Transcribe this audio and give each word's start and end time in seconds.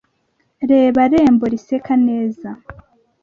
reba 0.71 1.01
rembo 1.11 1.45
riseka 1.53 1.93
neza, 2.07 2.49